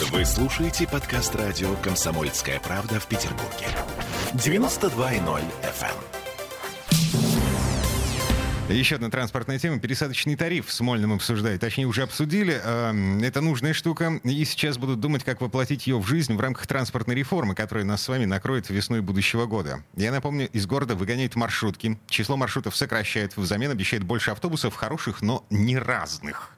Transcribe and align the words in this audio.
Вы 0.00 0.24
слушаете 0.24 0.88
подкаст 0.88 1.36
радио 1.36 1.72
«Комсомольская 1.76 2.58
правда» 2.58 2.98
в 2.98 3.06
Петербурге. 3.06 3.68
92.0 4.32 5.40
FM. 5.62 5.94
Еще 8.74 8.96
одна 8.96 9.08
транспортная 9.08 9.60
тема. 9.60 9.78
Пересадочный 9.78 10.34
тариф 10.34 10.66
в 10.66 10.72
Смольном 10.72 11.12
обсуждают. 11.12 11.60
Точнее, 11.60 11.86
уже 11.86 12.02
обсудили. 12.02 12.60
Эм, 12.64 13.22
это 13.22 13.40
нужная 13.40 13.72
штука. 13.72 14.20
И 14.24 14.44
сейчас 14.44 14.78
будут 14.78 14.98
думать, 14.98 15.22
как 15.22 15.40
воплотить 15.40 15.86
ее 15.86 16.00
в 16.00 16.06
жизнь 16.08 16.34
в 16.34 16.40
рамках 16.40 16.66
транспортной 16.66 17.14
реформы, 17.14 17.54
которая 17.54 17.84
нас 17.84 18.02
с 18.02 18.08
вами 18.08 18.24
накроет 18.24 18.70
весной 18.70 19.00
будущего 19.00 19.46
года. 19.46 19.84
Я 19.94 20.10
напомню, 20.10 20.48
из 20.48 20.66
города 20.66 20.96
выгоняют 20.96 21.36
маршрутки. 21.36 22.00
Число 22.08 22.36
маршрутов 22.36 22.74
сокращают. 22.74 23.36
Взамен 23.36 23.70
обещают 23.70 24.04
больше 24.04 24.32
автобусов, 24.32 24.74
хороших, 24.74 25.22
но 25.22 25.46
не 25.50 25.78
разных. 25.78 26.50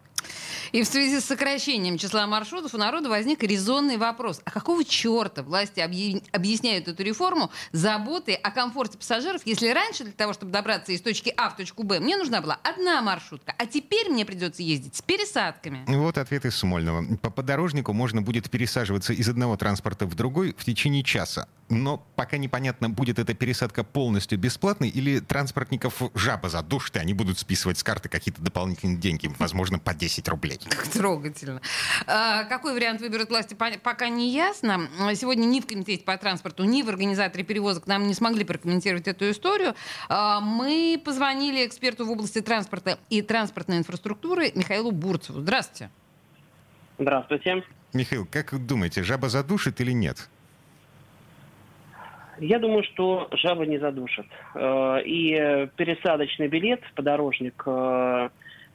И 0.72 0.82
в 0.82 0.86
связи 0.86 1.20
с 1.20 1.24
сокращением 1.24 1.98
числа 1.98 2.26
маршрутов 2.26 2.74
у 2.74 2.78
народа 2.78 3.08
возник 3.08 3.42
резонный 3.42 3.96
вопрос. 3.96 4.40
А 4.44 4.50
какого 4.50 4.84
черта 4.84 5.42
власти 5.42 5.80
объясняют 5.80 6.88
эту 6.88 7.02
реформу 7.02 7.50
заботой 7.72 8.34
о 8.34 8.50
комфорте 8.50 8.98
пассажиров, 8.98 9.42
если 9.44 9.68
раньше 9.68 10.04
для 10.04 10.12
того, 10.12 10.32
чтобы 10.32 10.52
добраться 10.52 10.92
из 10.92 11.00
точки 11.00 11.32
А 11.36 11.50
в 11.50 11.56
точку 11.56 11.82
Б, 11.82 12.00
мне 12.00 12.16
нужна 12.16 12.40
была 12.40 12.58
одна 12.62 13.02
маршрутка, 13.02 13.54
а 13.56 13.66
теперь 13.66 14.08
мне 14.10 14.24
придется 14.24 14.62
ездить 14.62 14.96
с 14.96 15.02
пересадками? 15.02 15.84
Вот 15.86 16.18
ответ 16.18 16.44
из 16.44 16.56
Смольного. 16.56 17.16
По 17.16 17.30
подорожнику 17.30 17.92
можно 17.92 18.22
будет 18.22 18.50
пересаживаться 18.50 19.12
из 19.12 19.28
одного 19.28 19.56
транспорта 19.56 20.06
в 20.06 20.14
другой 20.14 20.54
в 20.56 20.64
течение 20.64 21.02
часа. 21.02 21.48
Но 21.68 21.98
пока 22.14 22.36
непонятно, 22.36 22.88
будет 22.88 23.18
эта 23.18 23.34
пересадка 23.34 23.82
полностью 23.82 24.38
бесплатной 24.38 24.88
или 24.88 25.18
транспортников 25.18 26.00
жаба 26.14 26.48
задушит, 26.48 26.96
и 26.96 26.98
они 27.00 27.12
будут 27.12 27.38
списывать 27.38 27.78
с 27.78 27.82
карты 27.82 28.08
какие-то 28.08 28.40
дополнительные 28.40 28.98
деньги, 28.98 29.30
возможно, 29.38 29.78
по 29.78 29.92
10 29.92 30.28
рублей. 30.28 30.55
Как 30.64 30.88
трогательно. 30.88 31.60
А, 32.06 32.44
какой 32.44 32.74
вариант 32.74 33.00
выберут 33.00 33.28
власти, 33.28 33.54
пока 33.54 34.08
не 34.08 34.30
ясно. 34.30 34.88
Сегодня 35.14 35.44
ни 35.44 35.60
в 35.60 35.66
Комитете 35.66 36.04
по 36.04 36.16
транспорту, 36.16 36.64
ни 36.64 36.82
в 36.82 36.88
организаторе 36.88 37.44
перевозок 37.44 37.86
нам 37.86 38.06
не 38.06 38.14
смогли 38.14 38.44
прокомментировать 38.44 39.08
эту 39.08 39.30
историю. 39.30 39.74
А, 40.08 40.40
мы 40.40 41.00
позвонили 41.04 41.66
эксперту 41.66 42.06
в 42.06 42.10
области 42.10 42.40
транспорта 42.40 42.98
и 43.10 43.22
транспортной 43.22 43.78
инфраструктуры 43.78 44.52
Михаилу 44.54 44.90
Бурцеву. 44.90 45.40
Здравствуйте. 45.40 45.90
Здравствуйте. 46.98 47.64
Михаил, 47.92 48.26
как 48.30 48.52
вы 48.52 48.58
думаете, 48.58 49.02
жаба 49.02 49.28
задушит 49.28 49.80
или 49.80 49.92
нет? 49.92 50.28
Я 52.38 52.58
думаю, 52.58 52.84
что 52.84 53.28
жаба 53.32 53.64
не 53.64 53.78
задушит. 53.78 54.26
Э, 54.54 55.02
и 55.04 55.68
пересадочный 55.76 56.48
билет, 56.48 56.82
подорожник, 56.94 57.62
э, 57.66 58.28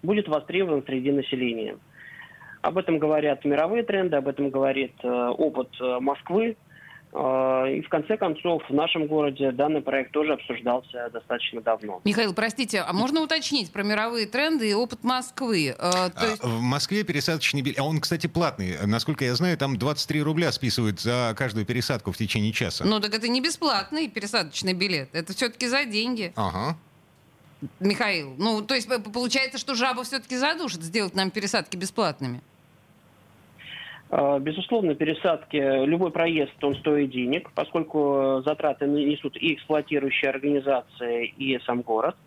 будет 0.03 0.27
востребован 0.27 0.83
среди 0.85 1.11
населения. 1.11 1.77
Об 2.61 2.77
этом 2.77 2.99
говорят 2.99 3.43
мировые 3.43 3.83
тренды, 3.83 4.17
об 4.17 4.27
этом 4.27 4.49
говорит 4.49 4.93
э, 5.03 5.07
опыт 5.07 5.69
Москвы. 5.79 6.55
А, 7.13 7.65
и 7.65 7.81
в 7.81 7.89
конце 7.89 8.15
концов 8.15 8.63
в 8.69 8.73
нашем 8.73 9.07
городе 9.07 9.51
данный 9.51 9.81
проект 9.81 10.11
тоже 10.11 10.33
обсуждался 10.33 11.09
достаточно 11.11 11.61
давно. 11.61 12.01
Михаил, 12.05 12.33
простите, 12.33 12.79
а 12.79 12.93
можно 12.93 13.21
уточнить 13.21 13.71
про 13.71 13.83
мировые 13.83 14.27
тренды 14.27 14.69
и 14.69 14.73
опыт 14.73 15.03
Москвы? 15.03 15.75
А, 15.77 16.09
то 16.09 16.25
есть... 16.25 16.43
В 16.43 16.61
Москве 16.61 17.03
пересадочный 17.03 17.61
билет, 17.61 17.79
а 17.79 17.83
он, 17.83 17.99
кстати, 17.99 18.27
платный. 18.27 18.75
Насколько 18.85 19.25
я 19.25 19.35
знаю, 19.35 19.57
там 19.57 19.77
23 19.77 20.21
рубля 20.21 20.51
списывают 20.51 21.01
за 21.01 21.33
каждую 21.37 21.65
пересадку 21.65 22.11
в 22.11 22.17
течение 22.17 22.53
часа. 22.53 22.85
Ну 22.85 22.99
так 22.99 23.13
это 23.13 23.27
не 23.27 23.41
бесплатный 23.41 24.07
пересадочный 24.07 24.73
билет, 24.73 25.09
это 25.13 25.33
все-таки 25.33 25.67
за 25.67 25.83
деньги. 25.83 26.31
Ага. 26.35 26.77
Михаил, 27.79 28.35
ну 28.37 28.61
то 28.61 28.73
есть 28.73 28.89
получается, 29.13 29.57
что 29.57 29.75
жаба 29.75 30.03
все-таки 30.03 30.35
задушит 30.35 30.81
сделать 30.81 31.15
нам 31.15 31.29
пересадки 31.29 31.77
бесплатными? 31.77 32.41
А, 34.09 34.39
безусловно, 34.39 34.93
пересадки, 34.93 35.85
любой 35.85 36.11
проезд, 36.11 36.61
он 36.63 36.75
стоит 36.75 37.11
денег, 37.11 37.49
поскольку 37.53 38.41
затраты 38.45 38.85
несут 38.85 39.37
и 39.37 39.53
эксплуатирующие 39.53 40.29
организации, 40.29 41.27
и 41.27 41.57
сам 41.65 41.81
город. 41.81 42.17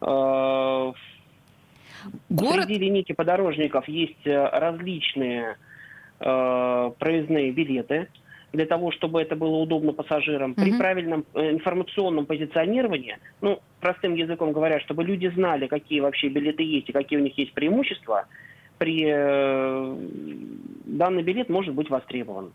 А, 0.00 0.92
город... 2.28 2.64
Среди 2.66 2.78
линейки 2.78 3.12
подорожников 3.12 3.88
есть 3.88 4.24
различные 4.24 5.56
а, 6.20 6.90
проездные 6.90 7.50
билеты 7.50 8.08
для 8.52 8.66
того, 8.66 8.90
чтобы 8.92 9.20
это 9.20 9.36
было 9.36 9.56
удобно 9.56 9.92
пассажирам. 9.92 10.54
При 10.54 10.72
mm 10.72 10.78
правильном 10.78 11.24
э, 11.34 11.50
информационном 11.50 12.26
позиционировании, 12.26 13.18
ну, 13.40 13.60
простым 13.80 14.14
языком 14.14 14.52
говоря, 14.52 14.80
чтобы 14.80 15.04
люди 15.04 15.28
знали, 15.34 15.66
какие 15.66 16.00
вообще 16.00 16.28
билеты 16.28 16.62
есть 16.62 16.88
и 16.88 16.92
какие 16.92 17.18
у 17.18 17.22
них 17.22 17.36
есть 17.38 17.52
преимущества– 17.52 18.26
при 18.78 19.04
э, 19.06 19.96
данный 20.86 21.22
билет 21.22 21.48
может 21.48 21.74
быть 21.74 21.90
востребован. 21.90 22.52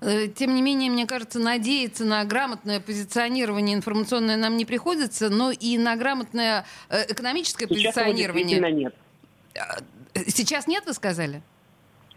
Э, 0.00 0.28
тем 0.28 0.54
не 0.54 0.62
менее, 0.62 0.90
мне 0.90 1.06
кажется, 1.06 1.38
надеяться 1.38 2.04
на 2.04 2.24
грамотное 2.24 2.78
позиционирование 2.80 3.74
информационное 3.74 4.36
нам 4.36 4.56
не 4.56 4.64
приходится, 4.64 5.30
но 5.30 5.50
и 5.50 5.78
на 5.78 5.96
грамотное 5.96 6.64
экономическое 6.90 7.66
Сейчас 7.66 7.94
позиционирование. 7.94 8.58
Его 8.58 8.68
нет. 8.68 8.94
Сейчас 10.26 10.66
нет, 10.66 10.84
вы 10.86 10.92
сказали? 10.92 11.42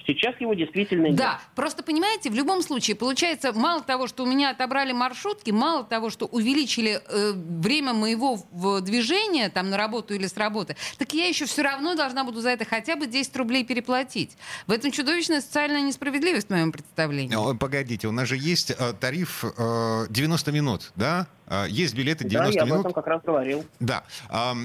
Сейчас 0.06 0.40
его 0.40 0.54
действительно 0.54 1.08
нет. 1.08 1.16
Да, 1.16 1.42
просто 1.56 1.84
понимаете, 1.84 2.30
в 2.30 2.36
любом 2.36 2.62
случае, 2.62 2.96
получается, 2.96 3.54
мало 3.54 3.82
того, 3.82 4.08
что 4.08 4.24
у 4.24 4.26
меня 4.26 4.52
отобрали 4.52 4.92
маршрутки, 4.92 5.52
мало 5.52 5.84
того, 5.84 6.10
что 6.10 6.26
увеличили 6.26 7.02
э, 7.08 7.32
время 7.34 7.94
моего 7.94 8.40
в 8.52 8.82
движения 8.82 9.50
там 9.50 9.70
на 9.70 9.78
работу 9.78 10.14
или 10.14 10.28
с 10.28 10.38
работы, 10.38 10.76
так 10.98 11.14
я 11.14 11.28
еще 11.28 11.46
все 11.46 11.64
равно 11.64 11.96
должна 11.96 12.24
буду 12.24 12.42
за 12.42 12.50
это 12.50 12.66
хотя 12.66 12.96
бы 12.96 13.08
10 13.08 13.36
рублей 13.38 13.66
переплатить. 13.66 14.38
В 14.68 14.72
этом 14.72 14.92
чудовищная 14.92 15.42
социальная 15.42 15.82
несправедливость 15.82 16.48
в 16.48 16.52
моем 16.52 16.72
представлении. 16.72 17.36
О, 17.36 17.56
погодите, 17.56 18.08
у 18.08 18.12
нас 18.12 18.28
же 18.28 18.38
есть 18.38 18.72
э, 18.72 18.94
тариф 18.94 19.44
э, 19.44 20.06
90 20.10 20.52
минут, 20.52 20.92
да? 20.96 21.28
А, 21.48 21.66
есть 21.66 21.96
билеты 21.96 22.28
90 22.28 22.54
да, 22.54 22.60
я 22.60 22.66
минут. 22.66 22.78
об 22.78 22.80
этом 22.82 22.94
как 22.94 23.08
раз 23.08 23.22
говорил. 23.24 23.66
Да, 23.80 24.04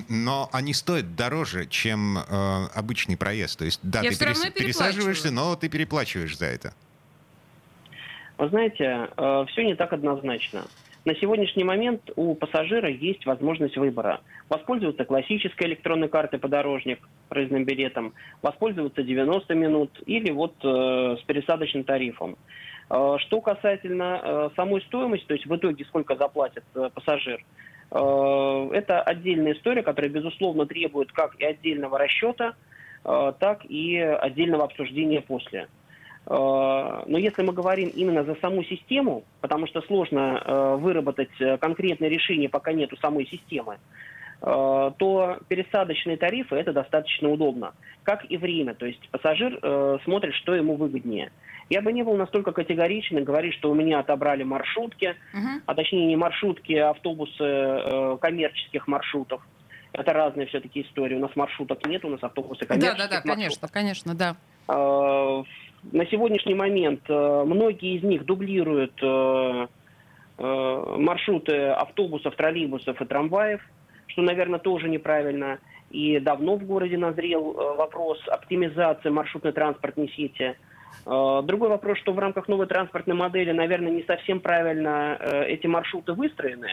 но 0.09 0.49
они 0.53 0.73
стоят 0.73 1.15
дороже, 1.15 1.67
чем 1.67 2.19
э, 2.19 2.67
обычный 2.75 3.17
проезд. 3.17 3.59
То 3.59 3.65
есть, 3.65 3.81
да, 3.83 4.01
я 4.01 4.11
ты 4.11 4.19
перес... 4.19 4.41
пересаживаешься, 4.51 5.31
но 5.31 5.57
ты 5.57 5.69
переплачиваешь 5.69 6.37
за 6.37 6.47
это. 6.47 6.73
Вы 8.39 8.49
знаете, 8.49 9.11
э, 9.17 9.45
все 9.49 9.65
не 9.65 9.75
так 9.75 9.93
однозначно. 9.93 10.65
На 11.05 11.15
сегодняшний 11.15 11.65
момент 11.65 12.11
у 12.17 12.35
пассажира 12.35 12.89
есть 12.89 13.25
возможность 13.25 13.77
выбора. 13.77 14.21
Воспользоваться 14.49 15.05
классической 15.05 15.69
электронной 15.69 16.09
картой 16.09 16.39
подорожник 16.39 17.07
проездным 17.29 17.65
билетом, 17.65 18.13
воспользоваться 18.43 19.03
90 19.03 19.55
минут 19.55 20.03
или 20.07 20.31
вот 20.31 20.55
э, 20.63 21.17
с 21.21 21.25
пересадочным 21.25 21.85
тарифом. 21.85 22.37
Э, 22.91 23.17
что 23.21 23.41
касательно 23.41 24.21
э, 24.23 24.51
самой 24.57 24.83
стоимости, 24.83 25.25
то 25.27 25.35
есть 25.35 25.47
в 25.47 25.57
итоге 25.57 25.85
сколько 25.85 26.17
заплатит 26.17 26.65
э, 26.75 26.91
пассажир, 26.93 27.43
это 27.93 29.03
отдельная 29.05 29.55
история, 29.55 29.83
которая, 29.83 30.13
безусловно, 30.13 30.65
требует 30.65 31.11
как 31.11 31.35
и 31.41 31.45
отдельного 31.45 31.99
расчета, 31.99 32.55
так 33.03 33.65
и 33.65 33.99
отдельного 33.99 34.63
обсуждения 34.63 35.21
после. 35.21 35.67
Но 36.25 37.05
если 37.09 37.43
мы 37.43 37.53
говорим 37.53 37.89
именно 37.89 38.23
за 38.23 38.37
саму 38.37 38.63
систему, 38.63 39.25
потому 39.41 39.67
что 39.67 39.83
сложно 39.83 40.77
выработать 40.77 41.33
конкретное 41.61 42.09
решение, 42.09 42.49
пока 42.49 42.73
нету 42.73 42.97
самой 42.99 43.27
системы, 43.27 43.79
то 44.41 45.39
пересадочные 45.49 46.17
тарифы 46.17 46.55
это 46.55 46.73
достаточно 46.73 47.29
удобно, 47.29 47.73
как 48.05 48.25
и 48.31 48.37
время. 48.37 48.75
То 48.75 48.87
есть 48.87 49.09
пассажир 49.09 49.59
смотрит, 50.05 50.35
что 50.35 50.55
ему 50.55 50.77
выгоднее. 50.77 51.33
Я 51.71 51.83
бы 51.83 51.93
не 51.93 52.03
был 52.03 52.17
настолько 52.17 52.51
категоричен 52.51 53.19
и 53.19 53.23
говорить, 53.23 53.55
что 53.55 53.71
у 53.71 53.75
меня 53.75 54.01
отобрали 54.01 54.43
маршрутки, 54.43 55.15
uh-huh. 55.33 55.63
а 55.67 55.75
точнее 55.77 56.07
не 56.07 56.17
маршрутки, 56.17 56.73
а 56.73 56.91
автобусы 56.91 57.45
э, 57.45 58.19
коммерческих 58.21 58.89
маршрутов. 58.89 59.41
Это 59.93 60.13
разные 60.13 60.49
все-таки 60.49 60.83
истории. 60.83 61.15
У 61.15 61.21
нас 61.21 61.31
маршруток 61.37 61.87
нет, 61.87 62.05
у 62.05 62.09
нас 62.09 62.21
автобусы 62.25 62.67
коммерческих 62.67 62.99
Да, 62.99 63.09
да, 63.09 63.23
да, 63.23 63.35
конечно, 63.35 63.69
конечно, 63.69 64.15
да. 64.17 64.37
Э, 64.67 65.45
на 65.93 66.07
сегодняшний 66.07 66.55
момент 66.55 67.03
э, 67.09 67.45
многие 67.47 67.99
из 67.99 68.03
них 68.03 68.27
дублируют 68.27 68.99
э, 69.01 69.67
э, 70.39 70.97
маршруты 70.99 71.69
автобусов, 71.69 72.35
троллейбусов 72.35 73.01
и 73.01 73.05
трамваев, 73.05 73.61
что, 74.09 74.23
наверное, 74.23 74.59
тоже 74.59 74.89
неправильно. 74.89 75.61
И 75.91 76.19
давно 76.19 76.57
в 76.57 76.65
городе 76.65 76.99
назрел 76.99 77.53
э, 77.53 77.77
вопрос 77.77 78.19
оптимизации 78.27 79.11
маршрутной 79.11 79.53
транспортной 79.53 80.09
сети– 80.09 80.57
другой 81.05 81.69
вопрос, 81.69 81.99
что 81.99 82.13
в 82.13 82.19
рамках 82.19 82.49
новой 82.49 82.67
транспортной 82.67 83.17
модели, 83.17 83.53
наверное, 83.53 83.91
не 83.91 84.03
совсем 84.03 84.41
правильно 84.41 85.17
э, 85.19 85.45
эти 85.47 85.67
маршруты 85.67 86.13
выстроены, 86.13 86.69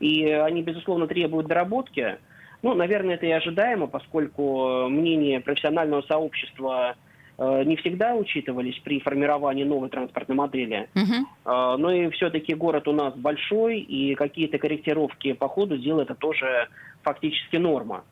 и 0.00 0.26
они, 0.26 0.62
безусловно, 0.62 1.06
требуют 1.06 1.46
доработки. 1.46 2.18
Ну, 2.62 2.74
наверное, 2.74 3.16
это 3.16 3.26
и 3.26 3.30
ожидаемо, 3.30 3.86
поскольку 3.86 4.88
мнения 4.88 5.40
профессионального 5.40 6.02
сообщества 6.02 6.96
э, 7.36 7.64
не 7.64 7.76
всегда 7.76 8.14
учитывались 8.14 8.78
при 8.84 9.00
формировании 9.00 9.64
новой 9.64 9.88
транспортной 9.90 10.36
модели. 10.36 10.88
Uh-huh. 10.94 11.76
Но 11.76 11.90
и 11.90 12.08
все-таки 12.10 12.54
город 12.54 12.88
у 12.88 12.92
нас 12.92 13.14
большой, 13.14 13.80
и 13.80 14.14
какие-то 14.14 14.58
корректировки 14.58 15.32
по 15.32 15.48
ходу 15.48 15.76
дела 15.76 16.02
это 16.02 16.14
тоже 16.14 16.68
фактически 17.02 17.56
норма. 17.56 18.04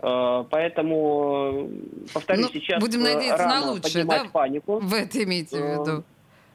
Э, 0.00 0.44
поэтому, 0.50 1.68
повторюсь, 2.12 2.46
Ну, 2.46 2.52
сейчас 2.52 2.80
будем 2.80 3.00
э, 3.04 3.14
надеяться 3.14 3.44
на 3.46 3.52
рано 3.54 3.70
лучшее, 3.72 4.04
поднимать 4.04 4.22
да? 4.24 4.28
панику. 4.30 4.78
В 4.80 4.94
это 4.94 5.24
имейте 5.24 5.56
в 5.56 5.60
Э, 5.60 5.72
виду. 5.72 6.04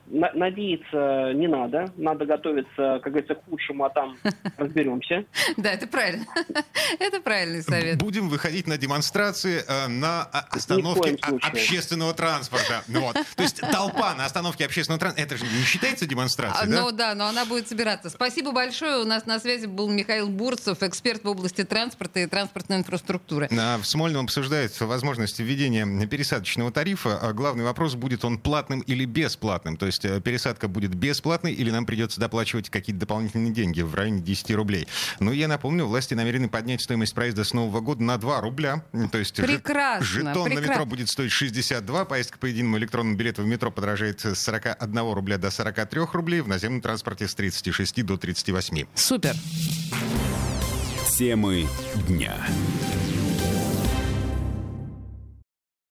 На- 0.08 0.32
Надеяться 0.34 1.32
не 1.34 1.48
надо. 1.48 1.92
Надо 1.98 2.26
готовиться, 2.26 3.00
как 3.02 3.12
говорится, 3.14 3.36
к 3.36 3.46
худшему, 3.46 3.86
а 3.86 3.90
там 3.90 4.18
разберемся. 4.58 5.26
Да, 5.58 5.72
это 5.72 5.88
правильно. 5.88 6.26
Это 7.00 7.22
правильный 7.22 7.64
совет. 7.64 7.98
Будем 7.98 8.30
выходить 8.30 8.68
на 8.68 8.78
демонстрации 8.78 9.64
э, 9.68 9.88
на 9.88 10.24
а, 10.24 10.46
остановке 10.52 11.18
а- 11.22 11.48
общественного 11.48 12.14
транспорта. 12.14 12.84
Ну 12.88 13.02
Вот. 13.02 13.14
То 13.36 13.44
есть 13.44 13.62
толпа 13.72 14.14
на 14.16 14.26
остановке 14.26 14.66
общественного 14.66 15.00
транспорта, 15.00 15.34
это 15.36 15.38
же 15.44 15.46
не 15.52 15.64
считается 15.64 16.06
демонстрацией, 16.06 16.70
да? 16.72 16.82
Ну 16.82 16.92
да, 16.92 17.16
но 17.16 17.28
она 17.28 17.46
будет 17.46 17.68
собираться. 17.68 18.10
Спасибо 18.10 18.52
большое. 18.52 18.98
У 19.02 19.06
нас 19.06 19.26
на 19.26 19.40
связи 19.40 19.66
был 19.66 19.90
Михаил 19.90 20.30
Бурцев, 20.30 20.84
эксперт 20.84 21.24
в 21.24 21.30
области 21.30 21.64
транспорта 21.64 22.20
и 22.20 22.28
транспортной 22.28 22.78
инфраструктуры. 22.80 23.48
На- 23.52 23.78
В 23.78 23.86
Смольном 23.86 24.26
обсуждается 24.26 24.86
возможность 24.86 25.40
введения 25.40 26.08
пересадочного 26.08 26.72
тарифа. 26.72 27.18
А 27.22 27.34
Главный 27.34 27.64
вопрос, 27.64 27.96
будет 27.96 28.24
он 28.26 28.38
платным 28.38 28.82
или 28.82 29.06
бесплатным. 29.06 29.78
То 29.78 29.86
есть 29.88 29.93
э, 30.04 30.22
пересадка 30.22 30.68
будет 30.68 30.94
бесплатной 30.96 31.54
или 31.54 31.72
нам 31.72 31.86
придется 31.86 32.20
доплачивать 32.20 32.70
какие-то 32.70 33.00
дополнительные 33.02 33.52
деньги 33.54 33.82
в 33.82 33.94
районе 33.96 34.22
10 34.22 34.52
рублей. 34.52 34.88
Ну, 35.20 35.32
я 35.32 35.48
напомню, 35.48 35.86
власти 35.86 36.14
намерены 36.14 36.50
поднять 36.50 36.82
стоимость 36.82 37.14
проезда 37.14 37.44
с 37.44 37.54
Нового 37.54 37.80
года 37.82 38.04
на 38.04 38.18
2 38.18 38.42
рубля. 38.42 38.84
То 39.12 39.18
есть 39.18 39.36
Прекрасно, 39.36 40.06
жетон 40.06 40.50
на 40.50 40.54
прекра- 40.54 40.70
метро 40.70 40.86
будет 40.86 41.10
стоить 41.10 41.32
62, 41.32 42.06
поездка 42.06 42.38
по 42.38 42.46
единому 42.46 42.78
электронному 42.78 43.16
билету 43.18 43.44
в 43.44 43.46
метро 43.46 43.72
подорожает 43.72 44.22
с 44.22 44.36
41 44.36 45.14
рубля 45.14 45.38
до 45.38 45.52
43 45.52 46.02
рублей, 46.14 46.42
в 46.42 46.48
наземном 46.48 46.82
транспорте 46.82 47.28
с 47.28 47.36
36 47.36 48.04
до 48.04 48.18
38. 48.18 48.86
Супер. 48.96 49.36
Темы 51.18 51.68
дня. 52.08 52.36